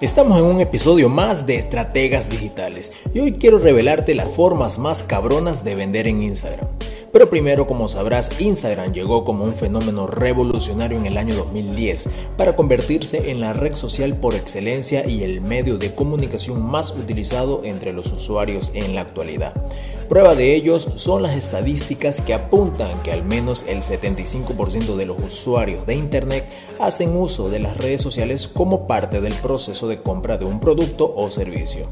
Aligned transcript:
Estamos 0.00 0.36
en 0.36 0.44
un 0.44 0.60
episodio 0.60 1.08
más 1.08 1.46
de 1.46 1.56
Estrategas 1.56 2.28
Digitales 2.28 2.92
y 3.14 3.20
hoy 3.20 3.34
quiero 3.34 3.60
revelarte 3.60 4.16
las 4.16 4.28
formas 4.28 4.78
más 4.78 5.04
cabronas 5.04 5.62
de 5.62 5.76
vender 5.76 6.08
en 6.08 6.24
Instagram. 6.24 6.66
Pero 7.12 7.28
primero, 7.28 7.66
como 7.66 7.88
sabrás, 7.88 8.30
Instagram 8.40 8.94
llegó 8.94 9.22
como 9.24 9.44
un 9.44 9.54
fenómeno 9.54 10.06
revolucionario 10.06 10.96
en 10.96 11.04
el 11.04 11.18
año 11.18 11.34
2010 11.34 12.08
para 12.38 12.56
convertirse 12.56 13.30
en 13.30 13.40
la 13.40 13.52
red 13.52 13.74
social 13.74 14.16
por 14.16 14.34
excelencia 14.34 15.06
y 15.06 15.22
el 15.22 15.42
medio 15.42 15.76
de 15.76 15.94
comunicación 15.94 16.64
más 16.64 16.92
utilizado 16.92 17.64
entre 17.64 17.92
los 17.92 18.10
usuarios 18.12 18.72
en 18.74 18.94
la 18.94 19.02
actualidad. 19.02 19.52
Prueba 20.08 20.34
de 20.34 20.54
ellos 20.54 20.88
son 20.96 21.22
las 21.22 21.36
estadísticas 21.36 22.22
que 22.22 22.34
apuntan 22.34 23.02
que 23.02 23.12
al 23.12 23.24
menos 23.24 23.66
el 23.68 23.78
75% 23.78 24.96
de 24.96 25.06
los 25.06 25.22
usuarios 25.22 25.86
de 25.86 25.94
Internet 25.94 26.44
hacen 26.80 27.14
uso 27.14 27.50
de 27.50 27.60
las 27.60 27.76
redes 27.76 28.00
sociales 28.00 28.48
como 28.48 28.86
parte 28.86 29.20
del 29.20 29.34
proceso 29.34 29.86
de 29.86 29.98
compra 29.98 30.38
de 30.38 30.46
un 30.46 30.60
producto 30.60 31.12
o 31.14 31.30
servicio. 31.30 31.86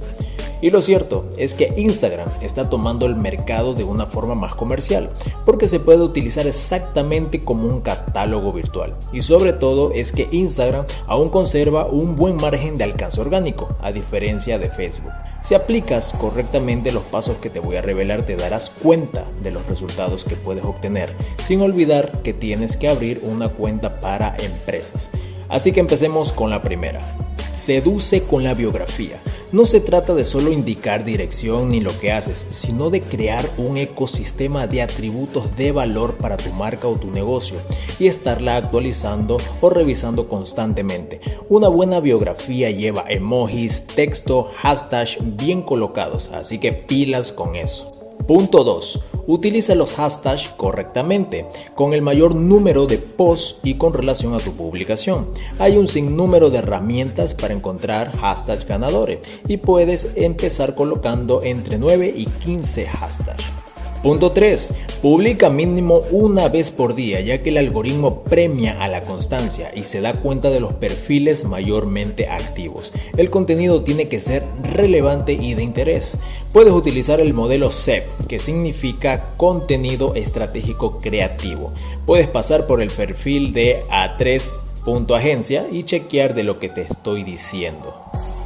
Y 0.62 0.70
lo 0.70 0.82
cierto 0.82 1.24
es 1.38 1.54
que 1.54 1.72
Instagram 1.76 2.28
está 2.42 2.68
tomando 2.68 3.06
el 3.06 3.16
mercado 3.16 3.74
de 3.74 3.84
una 3.84 4.04
forma 4.04 4.34
más 4.34 4.54
comercial, 4.54 5.10
porque 5.46 5.68
se 5.68 5.80
puede 5.80 6.02
utilizar 6.02 6.46
exactamente 6.46 7.42
como 7.42 7.66
un 7.66 7.80
catálogo 7.80 8.52
virtual. 8.52 8.94
Y 9.12 9.22
sobre 9.22 9.54
todo 9.54 9.92
es 9.92 10.12
que 10.12 10.28
Instagram 10.30 10.84
aún 11.06 11.30
conserva 11.30 11.86
un 11.86 12.16
buen 12.16 12.36
margen 12.36 12.76
de 12.76 12.84
alcance 12.84 13.20
orgánico, 13.20 13.74
a 13.80 13.90
diferencia 13.90 14.58
de 14.58 14.68
Facebook. 14.68 15.12
Si 15.42 15.54
aplicas 15.54 16.12
correctamente 16.20 16.92
los 16.92 17.04
pasos 17.04 17.36
que 17.36 17.48
te 17.48 17.60
voy 17.60 17.76
a 17.76 17.82
revelar, 17.82 18.26
te 18.26 18.36
darás 18.36 18.68
cuenta 18.68 19.24
de 19.42 19.50
los 19.50 19.66
resultados 19.66 20.24
que 20.24 20.36
puedes 20.36 20.64
obtener, 20.64 21.14
sin 21.46 21.62
olvidar 21.62 22.20
que 22.22 22.34
tienes 22.34 22.76
que 22.76 22.88
abrir 22.88 23.22
una 23.24 23.48
cuenta 23.48 23.98
para 24.00 24.36
empresas. 24.38 25.10
Así 25.48 25.72
que 25.72 25.80
empecemos 25.80 26.32
con 26.32 26.50
la 26.50 26.60
primera. 26.60 27.00
Seduce 27.54 28.22
con 28.22 28.44
la 28.44 28.52
biografía. 28.52 29.20
No 29.52 29.66
se 29.66 29.80
trata 29.80 30.14
de 30.14 30.24
solo 30.24 30.52
indicar 30.52 31.04
dirección 31.04 31.70
ni 31.70 31.80
lo 31.80 31.98
que 31.98 32.12
haces, 32.12 32.46
sino 32.50 32.88
de 32.88 33.02
crear 33.02 33.50
un 33.58 33.78
ecosistema 33.78 34.68
de 34.68 34.80
atributos 34.80 35.56
de 35.56 35.72
valor 35.72 36.14
para 36.14 36.36
tu 36.36 36.50
marca 36.52 36.86
o 36.86 36.94
tu 36.94 37.10
negocio 37.10 37.58
y 37.98 38.06
estarla 38.06 38.56
actualizando 38.56 39.38
o 39.60 39.68
revisando 39.68 40.28
constantemente. 40.28 41.20
Una 41.48 41.66
buena 41.66 41.98
biografía 41.98 42.70
lleva 42.70 43.06
emojis, 43.08 43.88
texto, 43.88 44.52
hashtags 44.56 45.18
bien 45.20 45.62
colocados, 45.62 46.30
así 46.32 46.58
que 46.58 46.72
pilas 46.72 47.32
con 47.32 47.56
eso. 47.56 47.89
Punto 48.30 48.62
2. 48.62 49.00
Utiliza 49.26 49.74
los 49.74 49.94
hashtags 49.94 50.50
correctamente, 50.56 51.48
con 51.74 51.94
el 51.94 52.00
mayor 52.00 52.36
número 52.36 52.86
de 52.86 52.98
posts 52.98 53.58
y 53.64 53.74
con 53.74 53.92
relación 53.92 54.34
a 54.34 54.38
tu 54.38 54.52
publicación. 54.52 55.26
Hay 55.58 55.76
un 55.76 55.88
sinnúmero 55.88 56.48
de 56.48 56.58
herramientas 56.58 57.34
para 57.34 57.54
encontrar 57.54 58.16
hashtags 58.18 58.66
ganadores 58.66 59.18
y 59.48 59.56
puedes 59.56 60.12
empezar 60.14 60.76
colocando 60.76 61.42
entre 61.42 61.76
9 61.76 62.14
y 62.16 62.26
15 62.26 62.86
hashtags. 62.86 63.59
Punto 64.02 64.32
3. 64.32 64.72
Publica 65.02 65.50
mínimo 65.50 66.04
una 66.10 66.48
vez 66.48 66.70
por 66.70 66.94
día, 66.94 67.20
ya 67.20 67.42
que 67.42 67.50
el 67.50 67.58
algoritmo 67.58 68.22
premia 68.22 68.82
a 68.82 68.88
la 68.88 69.02
constancia 69.02 69.72
y 69.74 69.84
se 69.84 70.00
da 70.00 70.14
cuenta 70.14 70.48
de 70.48 70.58
los 70.58 70.72
perfiles 70.72 71.44
mayormente 71.44 72.26
activos. 72.26 72.94
El 73.18 73.28
contenido 73.28 73.82
tiene 73.82 74.08
que 74.08 74.18
ser 74.18 74.42
relevante 74.72 75.34
y 75.34 75.52
de 75.52 75.64
interés. 75.64 76.16
Puedes 76.50 76.72
utilizar 76.72 77.20
el 77.20 77.34
modelo 77.34 77.70
CEP, 77.70 78.06
que 78.26 78.38
significa 78.38 79.34
contenido 79.36 80.14
estratégico 80.14 80.98
creativo. 81.00 81.70
Puedes 82.06 82.26
pasar 82.26 82.66
por 82.66 82.80
el 82.80 82.88
perfil 82.88 83.52
de 83.52 83.84
A3.agencia 83.90 85.66
y 85.70 85.84
chequear 85.84 86.34
de 86.34 86.44
lo 86.44 86.58
que 86.58 86.70
te 86.70 86.82
estoy 86.82 87.22
diciendo. 87.22 87.99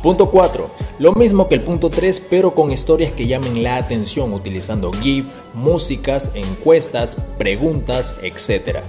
Punto 0.04 0.30
4. 0.30 0.68
Lo 0.98 1.14
mismo 1.14 1.48
que 1.48 1.54
el 1.54 1.62
punto 1.62 1.88
3, 1.88 2.26
pero 2.28 2.54
con 2.54 2.70
historias 2.70 3.10
que 3.10 3.26
llamen 3.26 3.62
la 3.62 3.78
atención 3.78 4.34
utilizando 4.34 4.92
GIF, 4.92 5.24
músicas, 5.54 6.32
encuestas, 6.34 7.16
preguntas, 7.38 8.18
etc. 8.22 8.80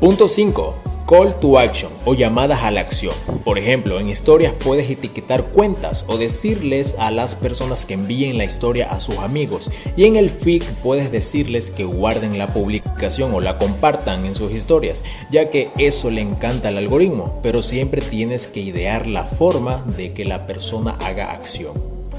Punto 0.00 0.28
5. 0.28 0.91
Call 1.06 1.34
to 1.40 1.58
action 1.58 1.90
o 2.04 2.14
llamadas 2.14 2.62
a 2.62 2.70
la 2.70 2.80
acción. 2.80 3.14
Por 3.44 3.58
ejemplo, 3.58 3.98
en 3.98 4.08
historias 4.08 4.52
puedes 4.52 4.88
etiquetar 4.90 5.44
cuentas 5.44 6.04
o 6.08 6.16
decirles 6.16 6.96
a 6.98 7.10
las 7.10 7.34
personas 7.34 7.84
que 7.84 7.94
envíen 7.94 8.38
la 8.38 8.44
historia 8.44 8.90
a 8.90 8.98
sus 8.98 9.18
amigos. 9.18 9.70
Y 9.96 10.04
en 10.04 10.16
el 10.16 10.30
feed 10.30 10.62
puedes 10.82 11.10
decirles 11.10 11.70
que 11.70 11.84
guarden 11.84 12.38
la 12.38 12.52
publicación 12.52 13.34
o 13.34 13.40
la 13.40 13.58
compartan 13.58 14.24
en 14.26 14.34
sus 14.34 14.52
historias, 14.52 15.04
ya 15.30 15.50
que 15.50 15.70
eso 15.76 16.10
le 16.10 16.20
encanta 16.20 16.68
al 16.68 16.78
algoritmo. 16.78 17.40
Pero 17.42 17.62
siempre 17.62 18.00
tienes 18.00 18.46
que 18.46 18.60
idear 18.60 19.06
la 19.06 19.24
forma 19.24 19.84
de 19.96 20.12
que 20.12 20.24
la 20.24 20.46
persona 20.46 20.96
haga 21.00 21.32
acción. 21.32 21.74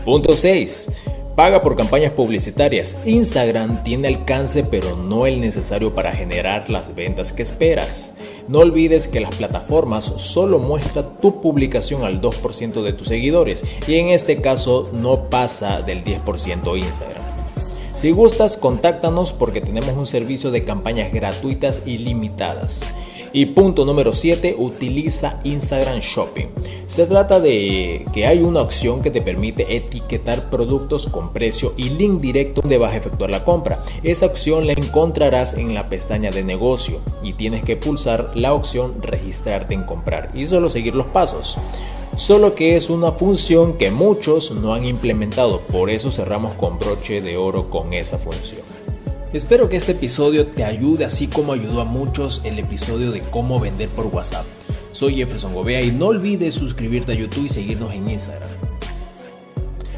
Punto 0.06 0.36
6. 0.36 0.90
Paga 1.36 1.64
por 1.64 1.76
campañas 1.76 2.12
publicitarias. 2.12 2.98
Instagram 3.06 3.84
tiene 3.84 4.08
alcance 4.08 4.64
pero 4.64 4.96
no 4.96 5.26
el 5.26 5.42
necesario 5.42 5.96
para 5.96 6.12
generar 6.12 6.70
las 6.70 6.94
ventas 6.94 7.34
que 7.34 7.42
esperas. 7.42 8.14
No 8.48 8.60
olvides 8.60 9.08
que 9.08 9.20
las 9.20 9.34
plataformas 9.34 10.04
solo 10.18 10.60
muestran 10.60 11.18
tu 11.22 11.42
publicación 11.42 12.04
al 12.04 12.22
2% 12.22 12.84
de 12.84 12.94
tus 12.94 13.08
seguidores 13.08 13.64
y 13.88 13.96
en 13.96 14.10
este 14.10 14.42
caso 14.42 14.92
no 14.94 15.32
pasa 15.32 15.82
del 15.82 16.04
10% 16.04 16.78
Instagram. 16.78 17.24
Si 17.96 18.12
gustas, 18.12 18.56
contáctanos 18.56 19.34
porque 19.34 19.62
tenemos 19.62 19.96
un 19.98 20.06
servicio 20.06 20.52
de 20.52 20.64
campañas 20.64 21.12
gratuitas 21.12 21.84
y 21.88 21.98
limitadas. 21.98 22.84
Y 23.36 23.48
punto 23.48 23.84
número 23.84 24.14
7, 24.14 24.56
utiliza 24.60 25.40
Instagram 25.44 26.00
Shopping. 26.02 26.50
Se 26.86 27.08
trata 27.08 27.40
de 27.40 28.06
que 28.14 28.28
hay 28.28 28.44
una 28.44 28.62
opción 28.62 29.02
que 29.02 29.10
te 29.10 29.24
permite 29.24 29.76
etiquetar 29.76 30.52
productos 30.52 31.08
con 31.08 31.34
precio 31.34 31.74
y 31.76 31.90
link 31.90 32.22
directo 32.22 32.62
donde 32.62 32.78
vas 32.78 32.94
a 32.94 32.98
efectuar 32.98 33.32
la 33.32 33.44
compra. 33.44 33.82
Esa 34.04 34.28
opción 34.28 34.68
la 34.68 34.74
encontrarás 34.74 35.56
en 35.56 35.74
la 35.74 35.90
pestaña 35.90 36.30
de 36.30 36.44
negocio 36.44 37.00
y 37.24 37.34
tienes 37.34 37.64
que 37.64 37.76
pulsar 37.76 38.30
la 38.36 38.54
opción 38.54 39.02
registrarte 39.02 39.74
en 39.74 39.84
comprar 39.84 40.30
y 40.36 40.46
solo 40.46 40.70
seguir 40.70 40.94
los 40.94 41.08
pasos 41.08 41.58
solo 42.16 42.54
que 42.54 42.76
es 42.76 42.92
una 42.92 43.12
función 43.12 43.74
que 43.74 43.90
muchos 43.90 44.52
no 44.52 44.76
han 44.76 44.86
implementado, 44.86 45.62
por 45.62 45.90
eso 45.90 46.12
cerramos 46.12 46.54
con 46.54 46.78
broche 46.78 47.22
de 47.22 47.38
oro 47.38 47.72
con 47.72 47.94
esa 47.94 48.20
función. 48.20 48.83
Espero 49.34 49.68
que 49.68 49.78
este 49.78 49.94
episodio 49.94 50.46
te 50.46 50.64
ayude 50.64 51.06
así 51.06 51.26
como 51.26 51.54
ayudó 51.54 51.82
a 51.82 51.86
muchos 51.86 52.42
el 52.46 52.60
episodio 52.60 53.12
de 53.12 53.22
cómo 53.22 53.60
vender 53.60 53.90
por 53.90 54.06
WhatsApp. 54.06 54.46
Soy 54.92 55.16
Jefferson 55.16 55.56
Gobea 55.56 55.82
y 55.82 55.92
no 55.92 56.10
olvides 56.10 56.54
suscribirte 56.54 57.14
a 57.14 57.16
YouTube 57.16 57.46
y 57.46 57.50
seguirnos 57.50 57.92
en 57.94 58.08
Instagram. 58.08 58.48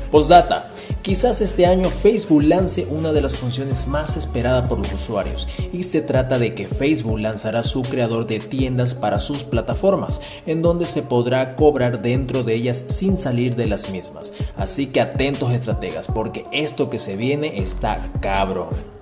Postdata. 0.09 0.71
Quizás 1.01 1.41
este 1.41 1.65
año 1.65 1.89
Facebook 1.89 2.43
lance 2.43 2.87
una 2.89 3.11
de 3.11 3.21
las 3.21 3.35
funciones 3.35 3.87
más 3.87 4.15
esperadas 4.15 4.69
por 4.69 4.79
los 4.79 4.93
usuarios 4.93 5.49
y 5.73 5.83
se 5.83 6.01
trata 6.01 6.39
de 6.39 6.55
que 6.55 6.65
Facebook 6.65 7.19
lanzará 7.19 7.61
su 7.63 7.81
creador 7.83 8.27
de 8.27 8.39
tiendas 8.39 8.95
para 8.95 9.19
sus 9.19 9.43
plataformas, 9.43 10.21
en 10.45 10.61
donde 10.61 10.85
se 10.85 11.03
podrá 11.03 11.57
cobrar 11.57 12.01
dentro 12.01 12.43
de 12.43 12.55
ellas 12.55 12.85
sin 12.87 13.17
salir 13.17 13.57
de 13.57 13.67
las 13.67 13.89
mismas. 13.89 14.31
Así 14.55 14.87
que 14.87 15.01
atentos 15.01 15.51
estrategas, 15.51 16.07
porque 16.07 16.45
esto 16.53 16.89
que 16.89 16.99
se 16.99 17.17
viene 17.17 17.59
está 17.59 18.09
cabrón. 18.21 18.94